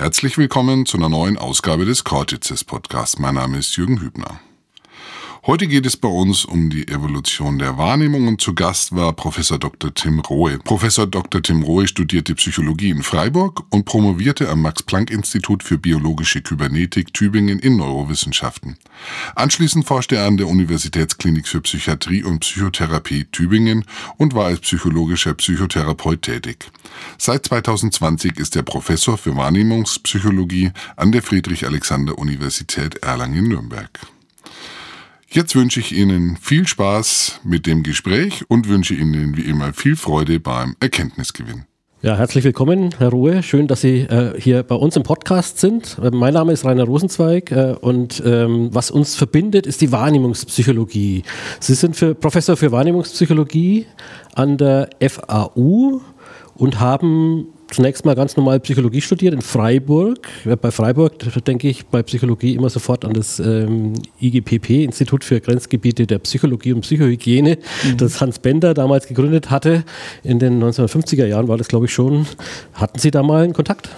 [0.00, 3.18] Herzlich willkommen zu einer neuen Ausgabe des Cortices Podcasts.
[3.18, 4.40] Mein Name ist Jürgen Hübner.
[5.46, 9.58] Heute geht es bei uns um die Evolution der Wahrnehmung und zu Gast war Professor
[9.58, 9.92] Dr.
[9.94, 10.58] Tim Rohe.
[10.58, 11.42] Professor Dr.
[11.42, 17.78] Tim Rohe studierte Psychologie in Freiburg und promovierte am Max-Planck-Institut für biologische Kybernetik Tübingen in
[17.78, 18.76] Neurowissenschaften.
[19.34, 23.86] Anschließend forschte er an der Universitätsklinik für Psychiatrie und Psychotherapie Tübingen
[24.18, 26.70] und war als psychologischer Psychotherapeut tätig.
[27.16, 33.88] Seit 2020 ist er Professor für Wahrnehmungspsychologie an der Friedrich-Alexander-Universität Erlangen-Nürnberg.
[35.32, 39.94] Jetzt wünsche ich Ihnen viel Spaß mit dem Gespräch und wünsche Ihnen wie immer viel
[39.94, 41.66] Freude beim Erkenntnisgewinn.
[42.02, 43.44] Ja, herzlich willkommen, Herr Ruhe.
[43.44, 45.98] Schön, dass Sie äh, hier bei uns im Podcast sind.
[46.02, 51.22] Äh, mein Name ist Rainer Rosenzweig äh, und ähm, was uns verbindet, ist die Wahrnehmungspsychologie.
[51.60, 53.86] Sie sind für Professor für Wahrnehmungspsychologie
[54.34, 56.00] an der FAU
[56.56, 60.28] und haben zunächst mal ganz normal Psychologie studiert in Freiburg.
[60.60, 61.12] Bei Freiburg
[61.44, 66.72] denke ich bei Psychologie immer sofort an das ähm, IGPP, Institut für Grenzgebiete der Psychologie
[66.72, 67.96] und Psychohygiene, mhm.
[67.96, 69.84] das Hans Bender damals gegründet hatte.
[70.22, 72.26] In den 1950er Jahren war das, glaube ich, schon.
[72.74, 73.90] Hatten Sie da mal einen Kontakt?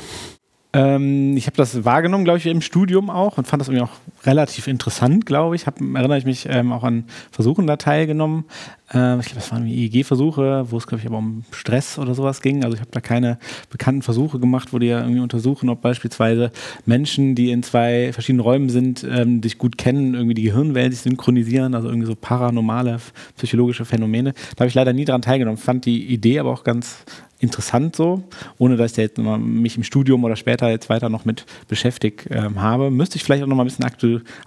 [0.72, 3.90] Ähm, ich habe das wahrgenommen, glaube ich, im Studium auch und fand das irgendwie auch
[4.24, 5.66] relativ interessant, glaube ich.
[5.66, 8.44] Hab, erinnere ich mich ähm, auch an Versuchen da teilgenommen.
[8.92, 12.42] Ähm, ich glaube, das waren EEG-Versuche, wo es, glaube ich, aber um Stress oder sowas
[12.42, 12.64] ging.
[12.64, 13.38] Also ich habe da keine
[13.70, 16.52] bekannten Versuche gemacht, wo die ja irgendwie untersuchen, ob beispielsweise
[16.86, 21.00] Menschen, die in zwei verschiedenen Räumen sind, ähm, dich gut kennen, irgendwie die Gehirnwellen sich
[21.00, 22.98] synchronisieren, also irgendwie so paranormale
[23.36, 24.34] psychologische Phänomene.
[24.56, 25.58] Da habe ich leider nie daran teilgenommen.
[25.58, 27.04] Fand die Idee aber auch ganz
[27.42, 28.22] interessant so,
[28.58, 32.62] ohne dass ich jetzt mich im Studium oder später jetzt weiter noch mit beschäftigt ähm,
[32.62, 32.90] habe.
[32.90, 33.84] Müsste ich vielleicht auch noch mal ein bisschen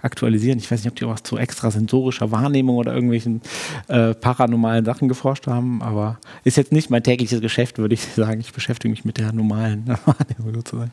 [0.02, 0.58] aktu aktualisieren.
[0.58, 3.42] Ich weiß nicht, ob die auch was zu extrasensorischer Wahrnehmung oder irgendwelchen
[3.88, 8.40] äh, paranormalen Sachen geforscht haben, aber ist jetzt nicht mein tägliches Geschäft, würde ich sagen.
[8.40, 10.90] Ich beschäftige mich mit der normalen Wahrnehmung sozusagen.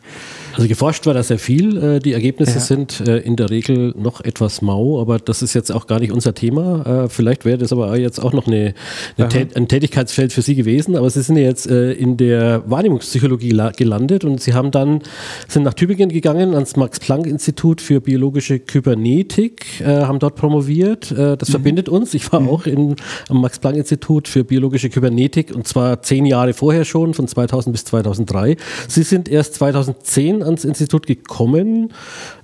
[0.56, 1.78] Also geforscht war da sehr viel.
[1.78, 2.59] Äh, die Ergebnisse ja.
[2.59, 6.11] sind äh, in der Regel noch etwas mau, aber das ist jetzt auch gar nicht
[6.11, 7.05] unser Thema.
[7.05, 8.73] Äh, vielleicht wäre das aber jetzt auch noch eine,
[9.17, 14.25] eine ein Tätigkeitsfeld für Sie gewesen, aber Sie sind ja jetzt in der Wahrnehmungspsychologie gelandet
[14.25, 15.01] und sie haben dann
[15.47, 21.12] sind nach Tübingen gegangen ans Max Planck Institut für biologische Kybernetik, äh, haben dort promoviert.
[21.12, 21.53] Äh, das mhm.
[21.53, 22.13] verbindet uns.
[22.13, 22.50] Ich war mhm.
[22.50, 22.96] auch in,
[23.29, 27.73] am Max Planck Institut für biologische Kybernetik und zwar zehn Jahre vorher schon, von 2000
[27.73, 28.57] bis 2003.
[28.88, 31.94] Sie sind erst 2010 ans Institut gekommen.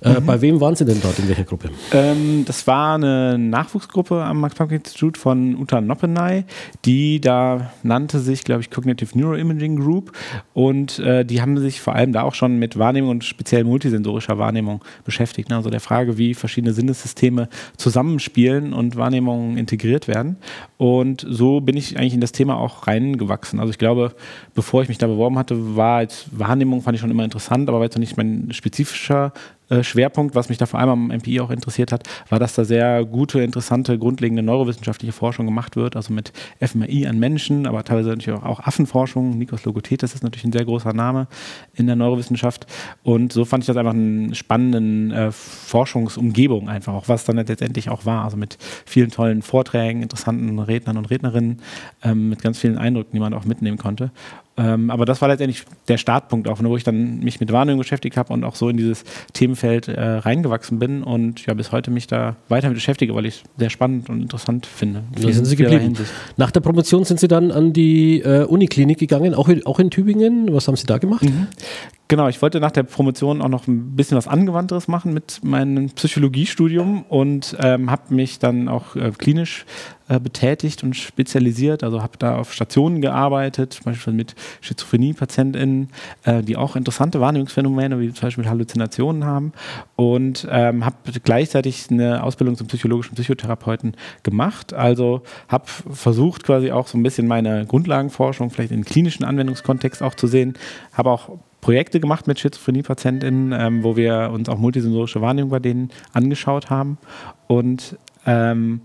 [0.00, 0.26] Äh, mhm.
[0.26, 1.18] Bei wem waren Sie denn dort?
[1.18, 1.70] In welcher Gruppe?
[1.92, 6.44] Ähm, das war eine Nachwuchsgruppe am Max Planck Institut von Uta Noppenay,
[6.84, 10.12] die da nannte sich, glaube ich, Cognitive Neuroimaging Imaging Group
[10.54, 14.38] und äh, die haben sich vor allem da auch schon mit Wahrnehmung und speziell multisensorischer
[14.38, 15.50] Wahrnehmung beschäftigt.
[15.50, 15.56] Ne?
[15.56, 20.36] Also der Frage, wie verschiedene Sinnessysteme zusammenspielen und Wahrnehmungen integriert werden.
[20.76, 23.60] Und so bin ich eigentlich in das Thema auch reingewachsen.
[23.60, 24.14] Also ich glaube,
[24.54, 27.78] bevor ich mich da beworben hatte, war als Wahrnehmung fand ich schon immer interessant, aber
[27.78, 29.32] war jetzt noch nicht mein spezifischer
[29.70, 32.64] äh, Schwerpunkt, was mich da vor allem am MPI auch interessiert hat, war, dass da
[32.64, 38.10] sehr gute, interessante, grundlegende neurowissenschaftliche Forschung gemacht wird, also mit FMRI an Menschen, aber teilweise
[38.10, 39.38] natürlich auch Affenforschung.
[39.38, 41.28] Nikos Logothetis ist natürlich ein sehr großer Name
[41.74, 42.66] in der Neurowissenschaft.
[43.02, 47.88] Und so fand ich das einfach einen spannenden äh, Forschungsumgebung einfach, auch was dann letztendlich
[47.90, 48.24] auch war.
[48.24, 51.62] Also mit vielen tollen Vorträgen, interessanten Rednern und Rednerinnen,
[52.02, 54.10] ähm, mit ganz vielen Eindrücken, die man auch mitnehmen konnte.
[54.60, 57.78] Ähm, aber das war letztendlich der Startpunkt auch, ne, wo ich dann mich mit Wahrnehmung
[57.78, 61.90] beschäftigt habe und auch so in dieses Themenfeld äh, reingewachsen bin und ja bis heute
[61.90, 65.02] mich da weiter mit beschäftige, weil ich es sehr spannend und interessant finde.
[65.18, 65.96] Da sind Sie geblieben.
[66.36, 70.52] Nach der Promotion sind Sie dann an die äh, Uniklinik gegangen, auch, auch in Tübingen.
[70.52, 71.22] Was haben Sie da gemacht?
[71.22, 71.46] Mhm.
[72.10, 75.90] Genau, ich wollte nach der Promotion auch noch ein bisschen was Angewandteres machen mit meinem
[75.90, 79.64] Psychologiestudium und ähm, habe mich dann auch äh, klinisch
[80.08, 81.84] äh, betätigt und spezialisiert.
[81.84, 85.90] Also habe da auf Stationen gearbeitet, zum Beispiel mit Schizophrenie-PatientInnen,
[86.24, 89.52] äh, die auch interessante Wahrnehmungsphänomene wie zum Beispiel Halluzinationen haben
[89.94, 94.72] und ähm, habe gleichzeitig eine Ausbildung zum psychologischen Psychotherapeuten gemacht.
[94.72, 100.16] Also habe versucht quasi auch so ein bisschen meine Grundlagenforschung vielleicht in klinischen Anwendungskontext auch
[100.16, 100.54] zu sehen,
[100.92, 105.90] habe auch Projekte gemacht mit Schizophrenie-PatientInnen, ähm, wo wir uns auch multisensorische Wahrnehmung bei denen
[106.12, 106.98] angeschaut haben.
[107.46, 107.96] Und
[108.26, 108.80] ähm,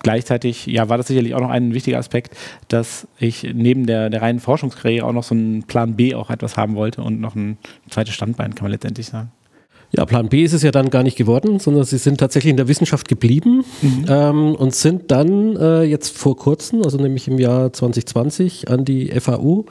[0.00, 2.36] gleichzeitig ja, war das sicherlich auch noch ein wichtiger Aspekt,
[2.68, 6.56] dass ich neben der, der reinen Forschungskarriere auch noch so einen Plan B auch etwas
[6.56, 7.58] haben wollte und noch ein
[7.88, 9.30] zweites Standbein, kann man letztendlich sagen.
[9.94, 12.56] Ja, Plan B ist es ja dann gar nicht geworden, sondern sie sind tatsächlich in
[12.56, 14.06] der Wissenschaft geblieben mhm.
[14.08, 19.08] ähm, und sind dann äh, jetzt vor kurzem, also nämlich im Jahr 2020, an die
[19.20, 19.66] FAU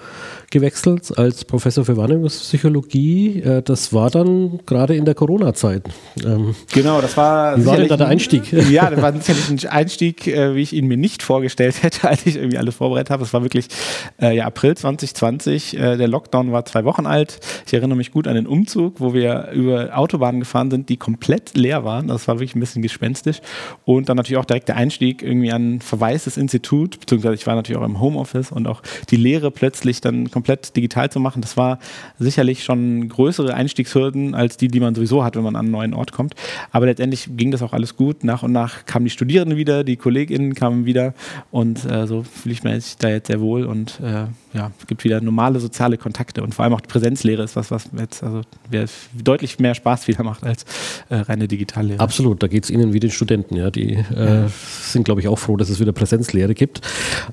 [0.52, 3.42] gewechselt als Professor für Wahrnehmungspsychologie.
[3.42, 5.84] Äh, das war dann gerade in der Corona-Zeit.
[6.24, 7.58] Ähm, genau, das war.
[7.58, 8.44] Wie war denn da der Einstieg?
[8.72, 12.26] Ja, das war sicherlich ein Einstieg, äh, wie ich ihn mir nicht vorgestellt hätte, als
[12.26, 13.24] ich irgendwie alles vorbereitet habe.
[13.24, 13.68] Es war wirklich
[14.22, 15.78] äh, ja, April 2020.
[15.78, 17.40] Äh, der Lockdown war zwei Wochen alt.
[17.66, 21.58] Ich erinnere mich gut an den Umzug, wo wir über Autobahnen gefahren sind, die komplett
[21.58, 22.08] leer waren.
[22.08, 23.42] Das war wirklich ein bisschen gespenstisch.
[23.86, 27.82] Und dann natürlich auch direkt der Einstieg irgendwie an verwaistes Institut, beziehungsweise ich war natürlich
[27.82, 31.58] auch im Homeoffice und auch die Lehre plötzlich dann komplett komplett digital zu machen, das
[31.58, 31.80] war
[32.20, 35.94] sicherlich schon größere Einstiegshürden als die, die man sowieso hat, wenn man an einen neuen
[35.94, 36.36] Ort kommt.
[36.72, 38.24] Aber letztendlich ging das auch alles gut.
[38.24, 41.14] Nach und nach kamen die Studierenden wieder, die KollegInnen kamen wieder
[41.52, 45.04] und äh, so fühle ich mich da jetzt sehr wohl und äh, ja, es gibt
[45.04, 48.42] wieder normale soziale Kontakte und vor allem auch die Präsenzlehre ist was, was jetzt also
[49.14, 50.66] deutlich mehr Spaß wieder macht als
[51.10, 52.00] äh, reine Digitallehre.
[52.00, 53.72] Absolut, da geht es Ihnen wie den Studenten, ja.
[53.72, 54.48] Die äh,
[54.82, 56.82] sind, glaube ich, auch froh, dass es wieder Präsenzlehre gibt.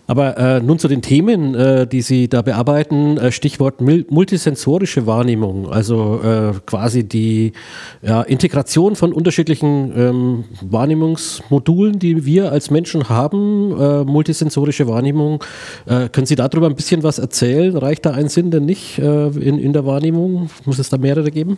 [0.06, 3.18] Aber äh, nun zu den Themen, äh, die Sie da bearbeiten.
[3.18, 7.52] Äh, Stichwort multisensorische Wahrnehmung, also äh, quasi die
[8.02, 13.68] ja, Integration von unterschiedlichen ähm, Wahrnehmungsmodulen, die wir als Menschen haben,
[14.06, 15.42] multisensorische Wahrnehmung.
[15.86, 17.74] Können Sie darüber ein bisschen was erzählen?
[17.74, 20.50] Reicht da ein Sinn denn nicht äh, in, in der Wahrnehmung?
[20.66, 21.56] Muss es da mehrere geben?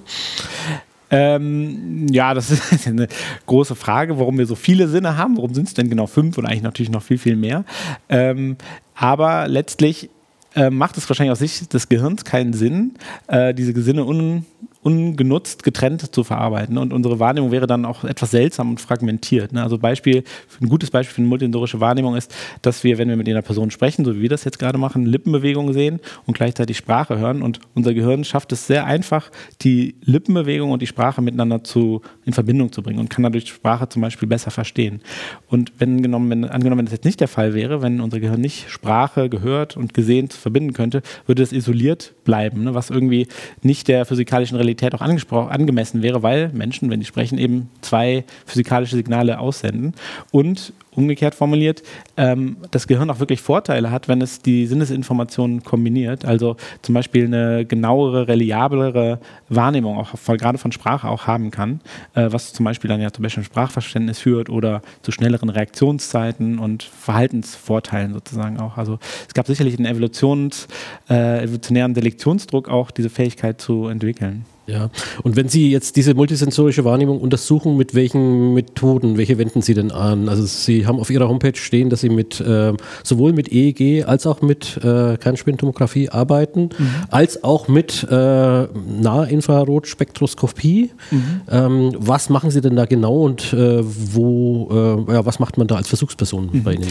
[1.11, 3.09] Ähm, ja, das ist eine
[3.47, 5.37] große Frage, warum wir so viele Sinne haben.
[5.37, 7.65] Warum sind es denn genau fünf und eigentlich natürlich noch viel, viel mehr?
[8.09, 8.57] Ähm,
[8.95, 10.09] aber letztlich
[10.55, 12.95] äh, macht es wahrscheinlich aus Sicht des Gehirns keinen Sinn,
[13.27, 14.47] äh, diese Sinne un
[14.83, 16.79] ungenutzt getrennt zu verarbeiten.
[16.79, 19.53] Und unsere Wahrnehmung wäre dann auch etwas seltsam und fragmentiert.
[19.53, 19.63] Ne?
[19.63, 20.25] Also Beispiel,
[20.61, 23.71] ein gutes Beispiel für eine multisensorische Wahrnehmung ist, dass wir, wenn wir mit einer Person
[23.71, 27.43] sprechen, so wie wir das jetzt gerade machen, Lippenbewegungen sehen und gleichzeitig Sprache hören.
[27.43, 29.31] Und unser Gehirn schafft es sehr einfach,
[29.61, 33.87] die Lippenbewegung und die Sprache miteinander zu, in Verbindung zu bringen und kann dadurch Sprache
[33.89, 35.03] zum Beispiel besser verstehen.
[35.49, 38.41] Und wenn, genommen, wenn angenommen, wenn das jetzt nicht der Fall wäre, wenn unser Gehirn
[38.41, 42.75] nicht Sprache gehört und gesehen verbinden könnte, würde es isoliert bleiben, ne?
[42.75, 43.27] was irgendwie
[43.63, 48.25] nicht der physikalischen Realität Realität auch angemessen wäre, weil Menschen, wenn die sprechen, eben zwei
[48.47, 49.95] physikalische Signale aussenden.
[50.31, 51.83] Und umgekehrt formuliert,
[52.17, 56.25] ähm, das Gehirn auch wirklich Vorteile hat, wenn es die Sinnesinformationen kombiniert.
[56.25, 61.81] Also zum Beispiel eine genauere, reliablere Wahrnehmung auch von, gerade von Sprache auch haben kann,
[62.15, 66.83] äh, was zum Beispiel dann ja zum Beispiel Sprachverständnis führt oder zu schnelleren Reaktionszeiten und
[66.83, 68.77] Verhaltensvorteilen sozusagen auch.
[68.77, 68.99] Also
[69.29, 70.67] es gab sicherlich einen Evolutions,
[71.09, 74.45] äh, evolutionären Selektionsdruck auch, diese Fähigkeit zu entwickeln.
[74.71, 74.89] Ja,
[75.25, 79.91] und wenn Sie jetzt diese multisensorische Wahrnehmung untersuchen, mit welchen Methoden, welche wenden Sie denn
[79.91, 80.29] an?
[80.29, 84.27] Also Sie haben auf Ihrer Homepage stehen, dass Sie mit äh, sowohl mit EEG als
[84.27, 86.91] auch mit äh, Kernspintomographie arbeiten, mhm.
[87.11, 90.91] als auch mit äh, Nahinfrarotspektroskopie.
[91.11, 91.41] Mhm.
[91.51, 95.67] Ähm, was machen Sie denn da genau und äh, wo, äh, ja, was macht man
[95.67, 96.63] da als Versuchsperson mhm.
[96.63, 96.89] bei Ihnen?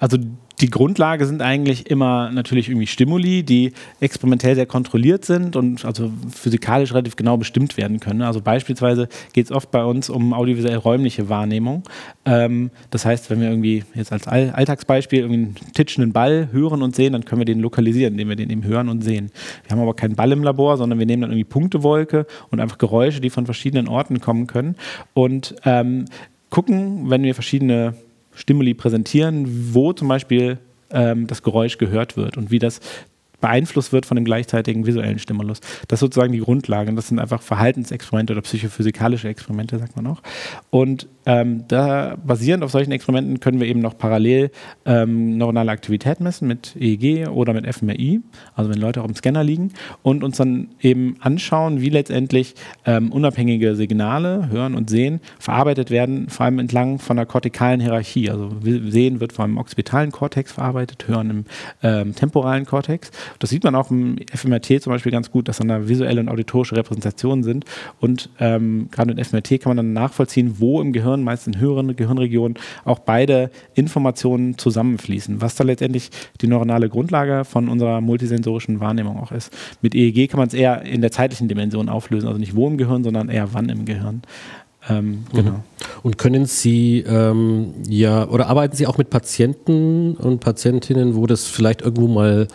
[0.00, 0.18] Also
[0.60, 6.10] die Grundlage sind eigentlich immer natürlich irgendwie Stimuli, die experimentell sehr kontrolliert sind und also
[6.30, 8.22] physikalisch relativ genau bestimmt werden können.
[8.22, 11.82] Also beispielsweise geht es oft bei uns um audiovisuell räumliche Wahrnehmung.
[12.24, 16.82] Ähm, das heißt, wenn wir irgendwie jetzt als All Alltagsbeispiel irgendwie einen titschenden Ball hören
[16.82, 19.30] und sehen, dann können wir den lokalisieren, indem wir den eben hören und sehen.
[19.64, 22.78] Wir haben aber keinen Ball im Labor, sondern wir nehmen dann irgendwie Punktewolke und einfach
[22.78, 24.76] Geräusche, die von verschiedenen Orten kommen können
[25.14, 26.06] und ähm,
[26.50, 27.94] gucken, wenn wir verschiedene
[28.40, 30.58] Stimuli präsentieren, wo zum Beispiel
[30.90, 32.80] ähm, das Geräusch gehört wird und wie das
[33.40, 35.60] beeinflusst wird von dem gleichzeitigen visuellen Stimulus.
[35.88, 36.90] Das ist sozusagen die Grundlage.
[36.90, 40.22] Und das sind einfach Verhaltensexperimente oder psychophysikalische Experimente, sagt man auch.
[40.70, 44.50] Und ähm, da basierend auf solchen Experimenten können wir eben noch parallel
[44.86, 48.20] ähm, neuronale Aktivität messen mit EEG oder mit fMRI,
[48.54, 52.54] also wenn Leute auch im Scanner liegen, und uns dann eben anschauen, wie letztendlich
[52.86, 58.30] ähm, unabhängige Signale, Hören und Sehen, verarbeitet werden, vor allem entlang von der kortikalen Hierarchie.
[58.30, 61.44] Also Sehen wird vor allem im occipitalen Kortex verarbeitet, Hören im
[61.82, 63.10] ähm, temporalen Kortex.
[63.38, 66.28] Das sieht man auch im fMRT zum Beispiel ganz gut, dass dann da visuelle und
[66.28, 67.64] auditorische Repräsentationen sind.
[68.00, 71.58] Und ähm, gerade mit fMRT kann man dann nachvollziehen, wo im Gehirn Gehirn, meist in
[71.58, 76.10] höheren Gehirnregionen, auch beide Informationen zusammenfließen, was da letztendlich
[76.40, 79.52] die neuronale Grundlage von unserer multisensorischen Wahrnehmung auch ist.
[79.82, 82.78] Mit EEG kann man es eher in der zeitlichen Dimension auflösen, also nicht wo im
[82.78, 84.22] Gehirn, sondern eher wann im Gehirn.
[84.88, 85.50] Ähm, genau.
[85.50, 85.62] Mhm.
[86.02, 91.46] Und können Sie ähm, ja oder arbeiten Sie auch mit Patienten und Patientinnen, wo das
[91.46, 92.48] vielleicht irgendwo mal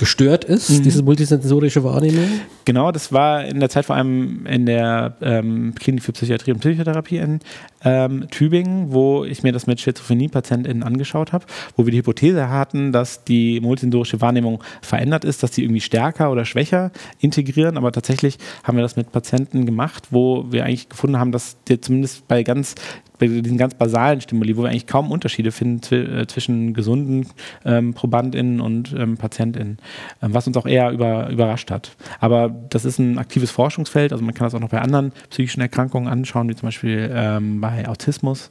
[0.00, 0.82] gestört ist, mhm.
[0.82, 2.26] diese multisensorische Wahrnehmung?
[2.70, 6.60] Genau, das war in der Zeit vor allem in der ähm, Klinik für Psychiatrie und
[6.60, 7.40] Psychotherapie in
[7.82, 12.92] ähm, Tübingen, wo ich mir das mit Schizophrenie-PatientInnen angeschaut habe, wo wir die Hypothese hatten,
[12.92, 17.76] dass die multisensorische Wahrnehmung verändert ist, dass sie irgendwie stärker oder schwächer integrieren.
[17.76, 21.80] Aber tatsächlich haben wir das mit Patienten gemacht, wo wir eigentlich gefunden haben, dass die
[21.80, 22.76] zumindest bei ganz
[23.20, 27.28] bei diesen ganz basalen Stimuli, wo wir eigentlich kaum Unterschiede finden äh, zwischen gesunden
[27.64, 29.78] ähm, ProbandInnen und ähm, PatientInnen,
[30.22, 31.96] ähm, was uns auch eher über, überrascht hat.
[32.18, 35.60] Aber das ist ein aktives Forschungsfeld, also man kann das auch noch bei anderen psychischen
[35.60, 38.50] Erkrankungen anschauen, wie zum Beispiel ähm, bei Autismus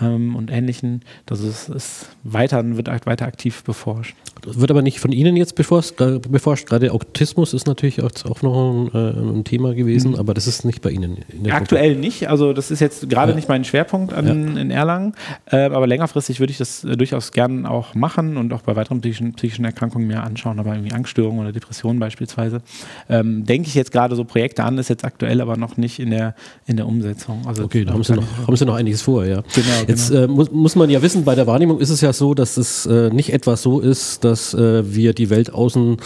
[0.00, 1.02] ähm, und ähnlichen.
[1.26, 4.16] Das ist, ist weiter, wird weiter aktiv beforscht.
[4.42, 5.96] Das wird aber nicht von Ihnen jetzt beforscht.
[5.96, 6.66] beforscht.
[6.66, 10.18] Gerade Autismus ist natürlich auch noch ein, äh, ein Thema gewesen, mhm.
[10.18, 11.18] aber das ist nicht bei Ihnen.
[11.50, 12.00] Aktuell Gruppe.
[12.00, 12.28] nicht.
[12.28, 13.36] Also das ist jetzt gerade ja.
[13.36, 14.60] nicht mein Schwerpunkt an, ja.
[14.60, 15.14] in Erlangen.
[15.46, 19.00] Äh, aber längerfristig würde ich das äh, durchaus gern auch machen und auch bei weiteren
[19.00, 22.60] psychischen, psychischen Erkrankungen mir anschauen, aber irgendwie Angststörungen oder Depressionen beispielsweise.
[23.08, 26.10] Ähm, denke ich jetzt gerade so Projekte an, ist jetzt aktuell aber noch nicht in
[26.10, 26.34] der,
[26.66, 27.42] in der Umsetzung.
[27.46, 29.42] Also okay, da haben Sie, noch, haben Sie noch einiges vor, ja.
[29.54, 30.24] Genau, jetzt genau.
[30.24, 32.86] Äh, muss, muss man ja wissen, bei der Wahrnehmung ist es ja so, dass es
[32.86, 35.96] äh, nicht etwa so ist, dass äh, wir die Welt außen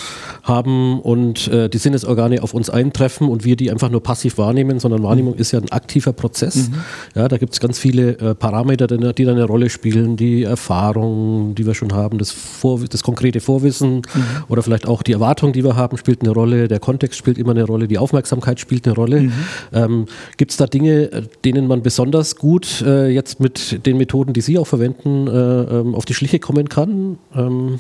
[0.42, 4.78] haben und äh, die Sinnesorgane auf uns eintreffen und wir die einfach nur passiv wahrnehmen,
[4.78, 5.40] sondern Wahrnehmung mhm.
[5.40, 6.68] ist ja ein aktiver Prozess.
[6.68, 6.74] Mhm.
[7.14, 11.54] Ja, da gibt es ganz viele äh, Parameter, die da eine Rolle spielen, die Erfahrung,
[11.54, 14.24] die wir schon haben, das, Vor das konkrete Vorwissen mhm.
[14.48, 17.52] oder vielleicht auch die Erwartung, die wir haben, spielt eine Rolle, der Kontext spielt immer
[17.52, 19.20] eine Rolle, die Aufmerksamkeit spielt eine Rolle.
[19.20, 19.32] Mhm.
[19.72, 24.40] Ähm, gibt es da Dinge, denen man besonders gut äh, jetzt mit den Methoden, die
[24.40, 27.18] Sie auch verwenden, äh, ähm, auf die Schliche kommen kann?
[27.34, 27.78] Ähm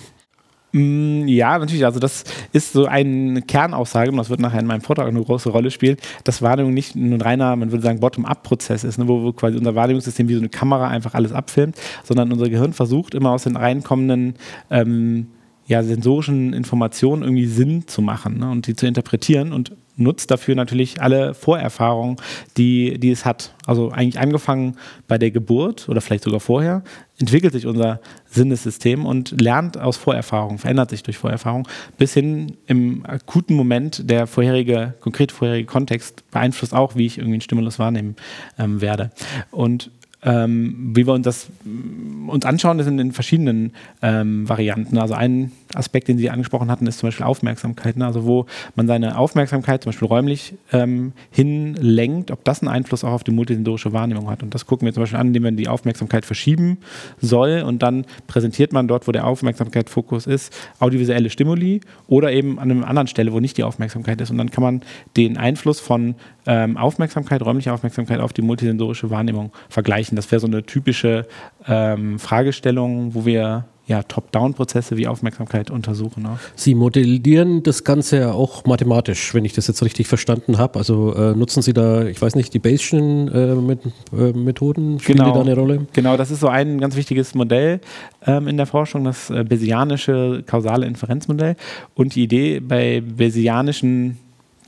[0.72, 1.84] Mm, ja, natürlich.
[1.84, 5.50] Also das ist so eine Kernaussage, und das wird nachher in meinem Vortrag eine große
[5.50, 9.58] Rolle spielen, dass Wahrnehmung nicht ein reiner, man würde sagen, Bottom-up-Prozess ist, ne, wo quasi
[9.58, 13.44] unser Wahrnehmungssystem wie so eine Kamera einfach alles abfilmt, sondern unser Gehirn versucht immer aus
[13.44, 14.34] den reinkommenden
[14.70, 15.26] ähm,
[15.70, 20.56] ja, sensorischen Informationen irgendwie Sinn zu machen ne, und die zu interpretieren und nutzt dafür
[20.56, 22.16] natürlich alle Vorerfahrungen,
[22.56, 23.54] die, die es hat.
[23.66, 24.74] Also eigentlich angefangen
[25.06, 26.82] bei der Geburt oder vielleicht sogar vorher,
[27.18, 33.06] entwickelt sich unser Sinnessystem und lernt aus Vorerfahrungen, verändert sich durch Vorerfahrung, bis hin im
[33.06, 38.16] akuten Moment der vorherige, konkrete vorherige Kontext beeinflusst auch, wie ich irgendwie einen Stimulus wahrnehmen
[38.58, 39.10] ähm, werde.
[39.52, 41.48] Und ähm, wie wir uns das
[42.26, 43.72] uns anschauen, das sind in verschiedenen
[44.02, 44.98] ähm, Varianten.
[44.98, 47.96] Also ein Aspekt, den Sie angesprochen hatten, ist zum Beispiel Aufmerksamkeit.
[47.96, 48.06] Ne?
[48.06, 53.12] Also wo man seine Aufmerksamkeit zum Beispiel räumlich ähm, hinlenkt, ob das einen Einfluss auch
[53.12, 54.42] auf die multisensorische Wahrnehmung hat.
[54.42, 56.78] Und das gucken wir zum Beispiel an, indem man die Aufmerksamkeit verschieben
[57.20, 62.70] soll und dann präsentiert man dort, wo der Aufmerksamkeitsfokus ist, audiovisuelle Stimuli oder eben an
[62.70, 64.30] einer anderen Stelle, wo nicht die Aufmerksamkeit ist.
[64.30, 64.82] Und dann kann man
[65.16, 66.14] den Einfluss von
[66.50, 70.16] ähm, Aufmerksamkeit, räumliche Aufmerksamkeit auf die multisensorische Wahrnehmung vergleichen.
[70.16, 71.28] Das wäre so eine typische
[71.68, 76.26] ähm, Fragestellung, wo wir ja, Top-Down-Prozesse wie Aufmerksamkeit untersuchen.
[76.26, 76.38] Auch.
[76.54, 80.78] Sie modellieren das Ganze ja auch mathematisch, wenn ich das jetzt richtig verstanden habe.
[80.78, 83.80] Also äh, nutzen Sie da, ich weiß nicht, die Bayesian äh, mit,
[84.12, 85.00] äh, Methoden?
[85.00, 85.86] Spielen genau, die da eine Rolle?
[85.92, 87.80] Genau, das ist so ein ganz wichtiges Modell
[88.26, 91.56] ähm, in der Forschung, das äh, Bayesianische kausale Inferenzmodell.
[91.94, 94.18] Und die Idee bei Bayesianischen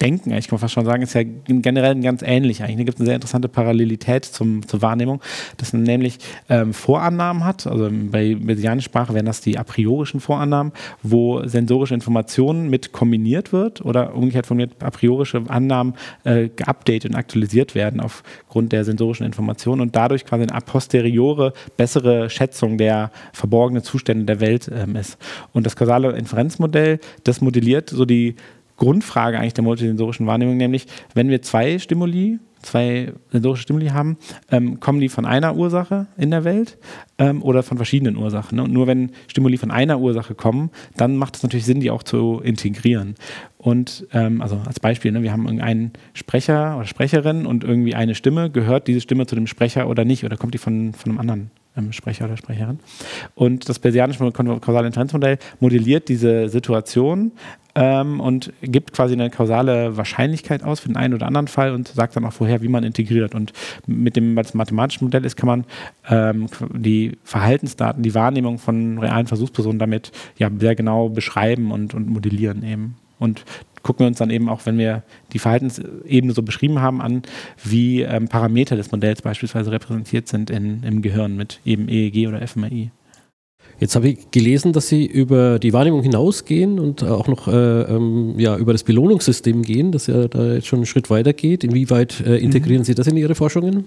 [0.03, 2.79] Denken, ich kann fast schon sagen, ist ja generell ganz ähnlich eigentlich.
[2.79, 5.23] Da gibt es eine sehr interessante Parallelität zum, zur Wahrnehmung,
[5.59, 6.19] dass man nämlich
[6.49, 10.73] ähm, Vorannahmen hat, also bei mesianischer Sprache wären das die a priorischen Vorannahmen,
[11.05, 15.95] wo sensorische Informationen mit kombiniert wird oder umgekehrt formuliert a priorische Annahmen
[16.25, 21.53] äh, geupdatet und aktualisiert werden aufgrund der sensorischen Informationen und dadurch quasi eine a posteriore
[21.77, 25.17] bessere Schätzung der verborgenen Zustände der Welt ähm, ist.
[25.53, 28.35] Und das kausale Inferenzmodell, das modelliert so die
[28.77, 34.17] Grundfrage eigentlich der multisensorischen Wahrnehmung, nämlich wenn wir zwei Stimuli, zwei sensorische Stimuli haben,
[34.51, 36.79] ähm, kommen die von einer Ursache in der Welt
[37.19, 38.57] ähm, oder von verschiedenen Ursachen.
[38.57, 38.65] Ne?
[38.65, 42.03] Und nur wenn Stimuli von einer Ursache kommen, dann macht es natürlich Sinn, die auch
[42.03, 43.17] zu integrieren.
[43.59, 48.15] Und ähm, also als Beispiel, ne, wir haben irgendeinen Sprecher oder Sprecherin und irgendwie eine
[48.15, 50.25] Stimme, gehört diese Stimme zu dem Sprecher oder nicht?
[50.25, 52.81] Oder kommt die von, von einem anderen ähm, Sprecher oder Sprecherin?
[53.37, 57.31] Und das Bayesianische kausale Inferenzmodell modelliert diese Situation
[57.75, 61.89] ähm, und gibt quasi eine kausale Wahrscheinlichkeit aus für den einen oder anderen Fall und
[61.89, 63.35] sagt dann auch vorher, wie man integriert.
[63.35, 63.53] Und
[63.87, 65.65] mit dem mathematischen Modell ist, kann man
[66.09, 72.09] ähm, die Verhaltensdaten, die Wahrnehmung von realen Versuchspersonen damit ja sehr genau beschreiben und, und
[72.09, 72.97] modellieren eben.
[73.19, 73.45] Und
[73.83, 75.03] gucken wir uns dann eben auch, wenn wir
[75.33, 77.23] die Verhaltensebene so beschrieben haben, an,
[77.63, 82.47] wie ähm, Parameter des Modells beispielsweise repräsentiert sind in, im Gehirn mit eben EEG oder
[82.47, 82.91] fMRI.
[83.83, 88.39] Jetzt habe ich gelesen, dass Sie über die Wahrnehmung hinausgehen und auch noch äh, ähm,
[88.39, 91.65] ja, über das Belohnungssystem gehen, das ja da jetzt schon einen Schritt weiter geht.
[91.65, 92.85] Inwieweit äh, integrieren mhm.
[92.85, 93.87] Sie das in Ihre Forschungen?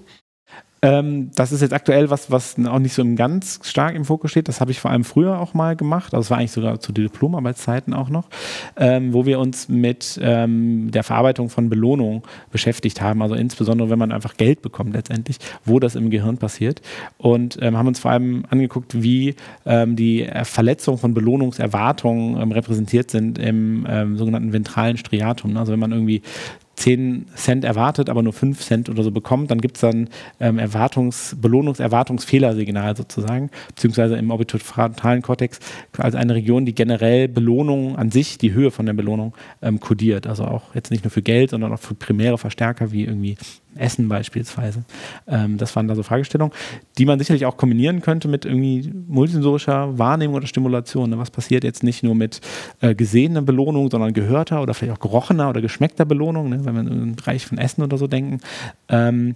[0.86, 4.48] Ähm, das ist jetzt aktuell was, was auch nicht so ganz stark im Fokus steht.
[4.48, 6.14] Das habe ich vor allem früher auch mal gemacht.
[6.14, 8.30] Also es war eigentlich sogar zu Diplomarbeitszeiten auch noch,
[8.78, 13.24] ähm, wo wir uns mit ähm, der Verarbeitung von Belohnung beschäftigt haben.
[13.24, 16.84] Also insbesondere, wenn man einfach Geld bekommt letztendlich, wo das im Gehirn passiert.
[17.18, 23.10] Und ähm, haben uns vor allem angeguckt, wie ähm, die Verletzung von Belohnungserwartungen ähm, repräsentiert
[23.10, 25.58] sind im sogenannten ventralen Striatum.
[25.58, 26.22] Also wenn man irgendwie
[26.76, 30.60] 10 Cent erwartet, aber nur 5 Cent oder so bekommt, dann gibt es dann ähm,
[30.60, 35.60] Erwartungs-, Belohnungs-Erwartungsfehlersignal sozusagen, beziehungsweise im orbitofrontalen Kortex
[35.98, 40.28] als eine Region, die generell Belohnung an sich, die Höhe von der Belohnung ähm, kodiert.
[40.28, 43.38] Also auch jetzt nicht nur für Geld, sondern auch für primäre Verstärker wie irgendwie
[43.76, 44.86] Essen beispielsweise.
[45.28, 46.54] Ähm, das waren da so Fragestellungen,
[46.98, 51.10] die man sicherlich auch kombinieren könnte mit irgendwie multisensorischer Wahrnehmung oder Stimulation.
[51.10, 51.18] Ne?
[51.18, 52.42] Was passiert jetzt nicht nur mit
[52.82, 56.65] äh, gesehener Belohnung, sondern gehörter oder vielleicht auch gerochener oder geschmeckter Belohnung, ne?
[56.66, 58.40] Wenn wir im Bereich von Essen oder so denken.
[58.90, 59.36] Ähm,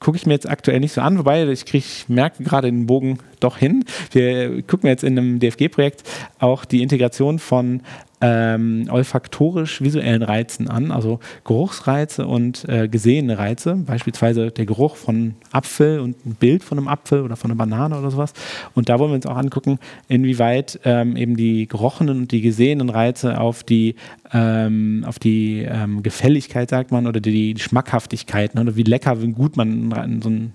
[0.00, 2.86] gucke ich mir jetzt aktuell nicht so an, wobei ich, krieg, ich merke gerade den
[2.86, 3.84] Bogen doch hin.
[4.12, 6.02] Wir gucken jetzt in einem DFG-Projekt
[6.38, 7.82] auch die Integration von
[8.20, 16.00] ähm, olfaktorisch-visuellen Reizen an, also Geruchsreize und äh, gesehene Reize, beispielsweise der Geruch von Apfel
[16.00, 18.32] und ein Bild von einem Apfel oder von einer Banane oder sowas.
[18.74, 22.90] Und da wollen wir uns auch angucken, inwieweit ähm, eben die gerochenen und die gesehenen
[22.90, 23.94] Reize auf die,
[24.32, 29.22] ähm, auf die ähm, Gefälligkeit, sagt man, oder die, die Schmackhaftigkeit, ne, oder wie lecker,
[29.22, 30.52] wie gut man so ein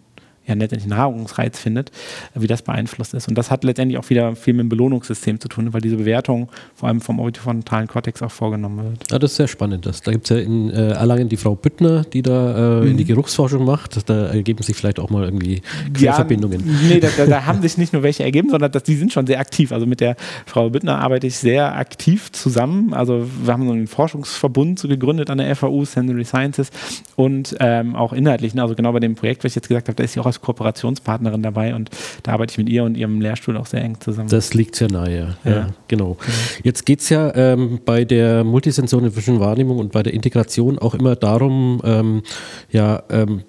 [0.47, 1.91] ja letztendlich Nahrungsreiz findet,
[2.35, 3.27] wie das beeinflusst ist.
[3.27, 6.49] Und das hat letztendlich auch wieder viel mit dem Belohnungssystem zu tun, weil diese Bewertung
[6.75, 9.11] vor allem vom orbitofrontalen Kortex auch vorgenommen wird.
[9.11, 9.85] Ja, das ist sehr spannend.
[9.85, 12.91] Das, da gibt es ja in äh, Erlangen die Frau Büttner, die da äh, mhm.
[12.91, 13.05] in die.
[13.15, 14.09] Geruchsforschung macht.
[14.09, 15.61] Da ergeben sich vielleicht auch mal irgendwie
[15.93, 16.67] Querverbindungen.
[16.67, 19.13] Ja, nee, da, da, da, haben sich nicht nur welche ergeben, sondern das, die sind
[19.13, 19.71] schon sehr aktiv.
[19.71, 22.93] Also mit der Frau Büttner arbeite ich sehr aktiv zusammen.
[22.93, 26.71] Also wir haben so einen Forschungsverbund gegründet an der FAU, Sensory Sciences
[27.15, 28.53] und ähm, auch inhaltlich.
[28.53, 30.25] Ne, also genau bei dem Projekt, was ich jetzt gesagt habe, da ist sie auch
[30.25, 31.89] als Kooperationspartnerin dabei und
[32.23, 34.29] da arbeite ich mit ihr und ihrem Lehrstuhl auch sehr eng zusammen.
[34.29, 36.17] Das liegt sehr nahe, ja, ja genau.
[36.63, 41.15] Jetzt geht es ja ähm, bei der multisensorischen Wahrnehmung und bei der Integration auch immer
[41.15, 42.23] darum, ähm,
[42.71, 43.43] ja, ähm,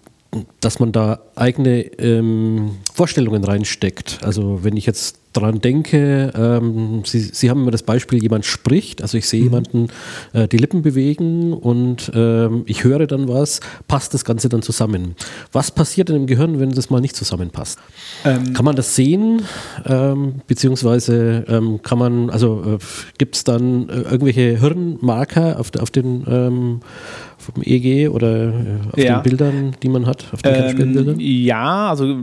[0.61, 4.19] dass man da eigene ähm, Vorstellungen reinsteckt.
[4.23, 9.03] Also wenn ich jetzt daran denke, ähm, Sie, Sie haben immer das Beispiel, jemand spricht,
[9.03, 9.47] also ich sehe mhm.
[9.47, 9.89] jemanden
[10.33, 15.15] äh, die Lippen bewegen und ähm, ich höre dann was, passt das Ganze dann zusammen.
[15.53, 17.79] Was passiert denn im Gehirn, wenn das mal nicht zusammenpasst?
[18.25, 18.55] Ähm.
[18.55, 19.43] Kann man das sehen,
[19.85, 22.79] ähm, beziehungsweise ähm, kann man, also äh,
[23.19, 26.81] gibt es dann äh, irgendwelche Hirnmarker auf, auf den ähm,
[27.39, 28.53] vom EG oder äh,
[28.93, 29.19] auf ja.
[29.19, 32.17] den Bildern, die man hat, auf den ähm, Ja, also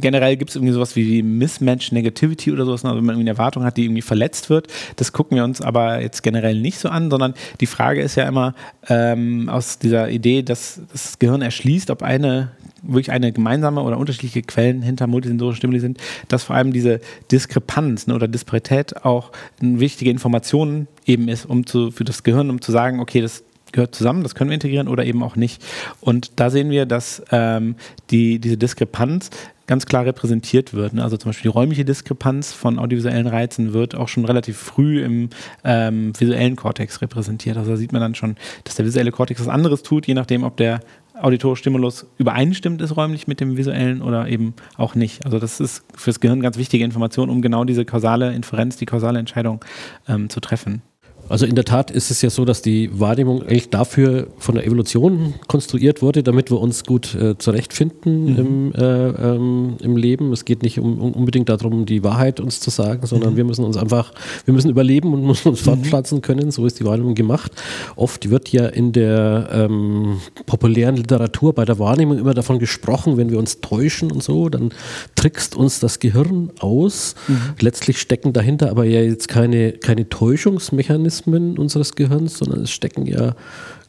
[0.00, 2.94] generell gibt es irgendwie sowas wie Mismatch Negativity oder sowas, ne?
[2.94, 4.68] wenn man eine Erwartung hat, die irgendwie verletzt wird.
[4.96, 8.26] Das gucken wir uns aber jetzt generell nicht so an, sondern die Frage ist ja
[8.26, 8.54] immer
[8.88, 14.42] ähm, aus dieser Idee, dass das Gehirn erschließt, ob eine wirklich eine gemeinsame oder unterschiedliche
[14.42, 19.80] Quellen hinter multisensorischen Stimuli sind, dass vor allem diese Diskrepanz ne, oder Disparität auch eine
[19.80, 23.94] wichtige Information eben ist, um zu, für das Gehirn, um zu sagen, okay, das gehört
[23.94, 25.62] zusammen, das können wir integrieren oder eben auch nicht.
[26.00, 27.76] Und da sehen wir, dass ähm,
[28.10, 29.30] die, diese Diskrepanz
[29.70, 30.94] ganz klar repräsentiert wird.
[30.94, 31.04] Ne?
[31.04, 35.30] Also zum Beispiel die räumliche Diskrepanz von audiovisuellen Reizen wird auch schon relativ früh im
[35.62, 37.56] ähm, visuellen Kortex repräsentiert.
[37.56, 40.42] Also da sieht man dann schon, dass der visuelle Kortex was anderes tut, je nachdem,
[40.42, 40.80] ob der
[41.14, 45.24] Auditorstimulus übereinstimmt ist räumlich mit dem visuellen oder eben auch nicht.
[45.24, 49.20] Also das ist fürs Gehirn ganz wichtige Information, um genau diese kausale Inferenz, die kausale
[49.20, 49.64] Entscheidung
[50.08, 50.82] ähm, zu treffen.
[51.30, 54.66] Also in der Tat ist es ja so, dass die Wahrnehmung eigentlich dafür von der
[54.66, 58.36] Evolution konstruiert wurde, damit wir uns gut äh, zurechtfinden mhm.
[58.36, 60.32] im, äh, ähm, im Leben.
[60.32, 63.36] Es geht nicht um, unbedingt darum, die Wahrheit uns zu sagen, sondern mhm.
[63.36, 64.12] wir müssen uns einfach,
[64.44, 65.66] wir müssen überleben und müssen uns mhm.
[65.66, 66.50] fortpflanzen können.
[66.50, 67.52] So ist die Wahrnehmung gemacht.
[67.94, 70.16] Oft wird ja in der ähm,
[70.46, 74.70] populären Literatur bei der Wahrnehmung immer davon gesprochen, wenn wir uns täuschen und so, dann
[75.14, 77.14] trickst uns das Gehirn aus.
[77.28, 77.40] Mhm.
[77.60, 83.06] Letztlich stecken dahinter aber ja jetzt keine, keine Täuschungsmechanismen Mechanismen unseres Gehirns, sondern es stecken
[83.06, 83.34] ja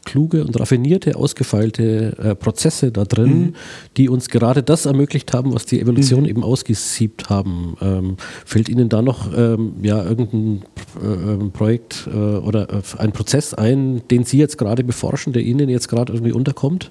[0.04, 3.54] kluge und raffinierte, ausgefeilte äh, Prozesse da drin, mhm.
[3.98, 6.30] die uns gerade das ermöglicht haben, was die Evolution mhm.
[6.30, 7.78] eben ausgesiebt haben.
[7.82, 10.64] Ähm, fällt Ihnen da noch ähm, ja, irgendein
[11.04, 15.44] äh, ähm, Projekt äh, oder äh, ein Prozess ein, den Sie jetzt gerade beforschen, der
[15.44, 16.90] Ihnen jetzt gerade irgendwie unterkommt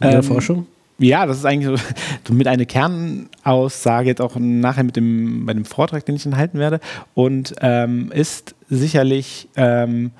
[0.00, 0.66] in Ihrer ähm, Forschung?
[0.98, 1.80] Ja, das ist eigentlich
[2.26, 6.36] so, mit einer Kernaussage jetzt auch nachher mit dem, bei dem Vortrag, den ich dann
[6.36, 6.80] halten werde.
[7.14, 10.10] Und ähm, ist sicherlich ähm,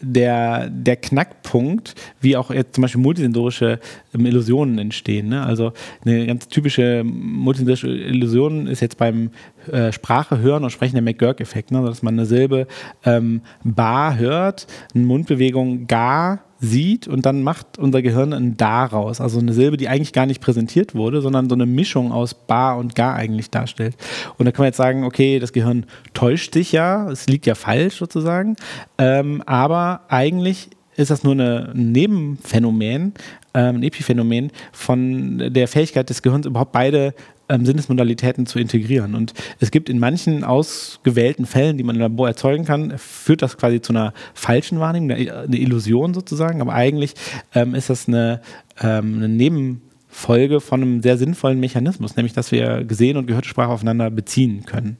[0.00, 3.80] der, der Knackpunkt, wie auch jetzt zum Beispiel multisensorische
[4.14, 5.28] ähm, Illusionen entstehen.
[5.28, 5.42] Ne?
[5.42, 5.72] Also
[6.04, 9.30] eine ganz typische multisensorische Illusion ist jetzt beim
[9.70, 11.78] äh, Sprache hören und sprechen der McGurk-Effekt, ne?
[11.78, 12.66] Also, dass man eine Silbe
[13.04, 19.38] ähm, bar hört, eine Mundbewegung gar sieht und dann macht unser Gehirn ein daraus, also
[19.38, 22.94] eine Silbe, die eigentlich gar nicht präsentiert wurde, sondern so eine Mischung aus bar und
[22.94, 23.96] gar eigentlich darstellt.
[24.38, 27.54] Und da kann man jetzt sagen, okay, das Gehirn täuscht sich ja, es liegt ja
[27.54, 28.56] falsch sozusagen,
[28.98, 33.14] ähm, aber eigentlich ist das nur ein Nebenphänomen,
[33.54, 37.14] ähm, ein Epiphänomen von der Fähigkeit des Gehirns, überhaupt beide
[37.48, 39.14] ähm, Sinnesmodalitäten zu integrieren.
[39.14, 43.56] Und es gibt in manchen ausgewählten Fällen, die man im Labor erzeugen kann, führt das
[43.56, 46.60] quasi zu einer falschen Wahrnehmung, eine Illusion sozusagen.
[46.60, 47.14] Aber eigentlich
[47.54, 48.40] ähm, ist das eine,
[48.80, 53.70] ähm, eine Nebenfolge von einem sehr sinnvollen Mechanismus, nämlich dass wir gesehen und gehörte Sprache
[53.70, 54.98] aufeinander beziehen können.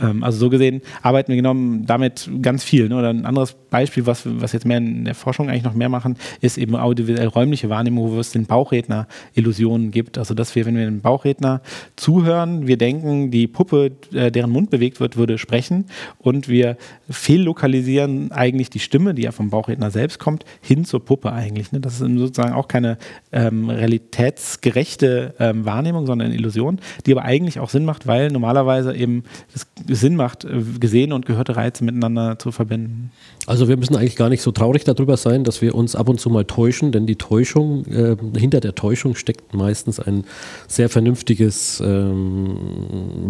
[0.00, 2.88] Ähm, also so gesehen arbeiten wir genau damit ganz viel.
[2.88, 2.96] Ne?
[2.96, 6.16] Oder ein anderes Beispiel, was, was jetzt mehr in der Forschung eigentlich noch mehr machen,
[6.40, 10.18] ist eben audiovisuell räumliche Wahrnehmung, wo es den Bauchredner Illusionen gibt.
[10.18, 11.62] Also dass wir, wenn wir den Bauchredner
[11.96, 15.86] zuhören, wir denken, die Puppe, äh, deren Mund bewegt wird, würde sprechen
[16.18, 16.76] und wir
[17.10, 21.72] fehllokalisieren eigentlich die Stimme, die ja vom Bauchredner selbst kommt, hin zur Puppe eigentlich.
[21.72, 21.80] Ne?
[21.80, 22.98] Das ist sozusagen auch keine
[23.32, 28.94] ähm, realitätsgerechte ähm, Wahrnehmung, sondern eine Illusion, die aber eigentlich auch Sinn macht, weil normalerweise
[28.94, 33.10] eben das Sinn macht, äh, gesehene und gehörte Reize miteinander zu verbinden.
[33.46, 36.20] Also wir müssen eigentlich gar nicht so traurig darüber sein, dass wir uns ab und
[36.20, 40.24] zu mal täuschen, denn die Täuschung, äh, hinter der Täuschung steckt meistens ein
[40.66, 42.56] sehr vernünftiges, ähm,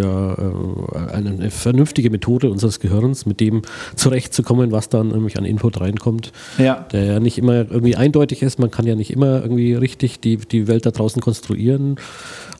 [0.00, 3.62] ja, äh, eine vernünftige Methode unseres Gehirns, mit dem
[3.94, 6.86] zurechtzukommen, was dann nämlich an Input reinkommt, ja.
[6.92, 8.58] der ja nicht immer irgendwie eindeutig ist.
[8.58, 11.96] Man kann ja nicht immer irgendwie richtig die, die Welt da draußen konstruieren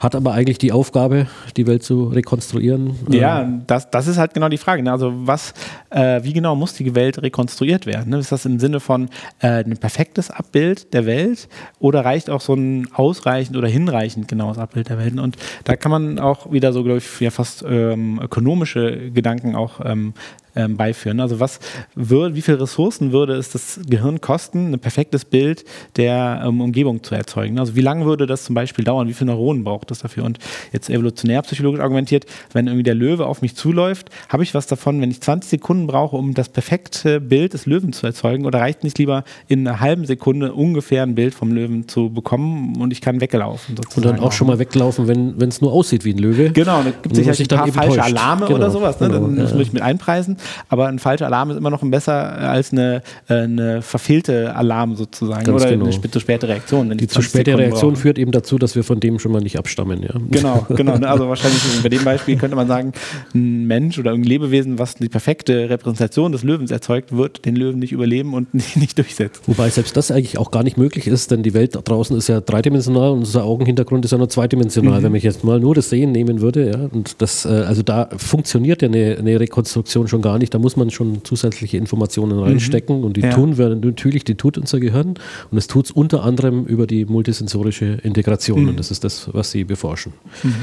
[0.01, 2.95] hat aber eigentlich die Aufgabe, die Welt zu rekonstruieren.
[3.11, 4.83] Ja, ähm, das, das ist halt genau die Frage.
[4.83, 4.93] Ne?
[4.93, 5.55] Also was,
[5.91, 8.11] äh, wie genau muss die Welt rekonstruiert werden?
[8.11, 8.19] Ne?
[8.19, 9.09] Ist das im Sinne von
[9.41, 14.59] äh, ein perfektes Abbild der Welt oder reicht auch so ein ausreichend oder hinreichend genaues
[14.59, 15.19] Abbild der Welt?
[15.19, 19.81] Und da kann man auch wieder so, glaube ich, ja fast ähm, ökonomische Gedanken auch
[19.85, 20.15] ähm,
[20.59, 21.21] ähm, beiführen.
[21.21, 21.61] Also was
[21.95, 25.65] würde, wie viele Ressourcen würde es das Gehirn kosten, ein perfektes Bild
[25.97, 27.59] der ähm, Umgebung zu erzeugen?
[27.59, 29.09] Also wie lange würde das zum Beispiel dauern?
[29.09, 30.25] Wie viele Neuronen braucht es dafür?
[30.25, 30.39] Und
[30.73, 35.01] jetzt evolutionär psychologisch argumentiert, wenn irgendwie der Löwe auf mich zuläuft, habe ich was davon,
[35.01, 38.45] wenn ich 20 Sekunden brauche, um das perfekte Bild des Löwen zu erzeugen?
[38.45, 42.77] Oder reicht nicht lieber in einer halben Sekunde ungefähr ein Bild vom Löwen zu bekommen
[42.81, 43.77] und ich kann weglaufen?
[43.95, 46.51] Und dann auch schon mal weglaufen, wenn es nur aussieht wie ein Löwe.
[46.51, 48.03] Genau, da gibt es sicher ein paar falsche.
[48.03, 48.99] Alarme genau, oder sowas.
[49.01, 49.09] Ne?
[49.09, 49.43] Genau, dann ja.
[49.55, 50.37] muss ich mit einpreisen.
[50.69, 55.45] Aber ein falscher Alarm ist immer noch besser als eine, äh, eine verfehlte Alarm sozusagen
[55.45, 55.87] Ganz oder genau.
[55.87, 56.97] eine zu späte Reaktion.
[56.97, 58.03] Die zu späte Sekunden Reaktion brauchen.
[58.03, 60.03] führt eben dazu, dass wir von dem schon mal nicht abstammen.
[60.03, 60.15] Ja.
[60.31, 60.95] Genau, genau.
[60.95, 62.93] Also wahrscheinlich bei dem Beispiel könnte man sagen,
[63.35, 67.79] ein Mensch oder ein Lebewesen, was die perfekte Repräsentation des Löwens erzeugt, wird den Löwen
[67.79, 69.43] nicht überleben und nicht durchsetzen.
[69.47, 72.29] Wobei selbst das eigentlich auch gar nicht möglich ist, denn die Welt da draußen ist
[72.29, 75.01] ja dreidimensional und unser Augenhintergrund ist ja nur zweidimensional.
[75.01, 75.05] Mhm.
[75.05, 78.09] Wenn ich jetzt mal nur das Sehen nehmen würde, ja, und das, äh, also da
[78.17, 80.53] funktioniert ja eine, eine Rekonstruktion schon gar nicht.
[80.53, 83.05] Da muss man schon zusätzliche Informationen reinstecken mhm.
[83.05, 83.31] und die ja.
[83.31, 85.15] tun wir natürlich, die tut unser Gehirn
[85.51, 88.69] und es tut es unter anderem über die multisensorische Integration mhm.
[88.71, 90.13] und das ist das, was Sie beforschen.
[90.43, 90.55] Mhm.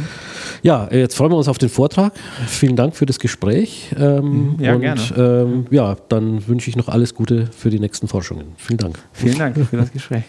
[0.61, 2.13] Ja, jetzt freuen wir uns auf den Vortrag.
[2.47, 3.89] Vielen Dank für das Gespräch.
[3.97, 5.01] Ähm, ja, und, gerne.
[5.17, 8.45] Ähm, ja, dann wünsche ich noch alles Gute für die nächsten Forschungen.
[8.57, 8.99] Vielen Dank.
[9.13, 10.23] Vielen Dank für das Gespräch.